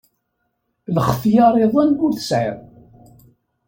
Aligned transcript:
Lxetyar-iḍen 0.95 1.89
ur 2.05 2.11
t-tesɛiḍ. 2.13 2.59